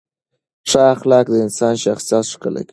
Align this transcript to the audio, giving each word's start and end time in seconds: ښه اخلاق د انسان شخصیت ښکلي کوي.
ښه 0.69 0.81
اخلاق 0.93 1.25
د 1.31 1.35
انسان 1.45 1.73
شخصیت 1.85 2.25
ښکلي 2.33 2.61
کوي. 2.65 2.69